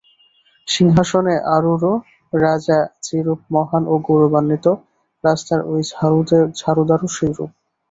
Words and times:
সিংহাসনে 0.67 1.35
আরূঢ় 1.55 1.85
রাজা 2.33 2.79
যেরূপ 3.05 3.39
মহান 3.55 3.83
ও 3.87 3.95
গৌরবান্বিত, 4.05 4.65
রাস্তার 5.23 5.59
ঐ 5.67 5.73
ঝাড়ুদারও 6.59 7.07
সেইরূপ। 7.15 7.49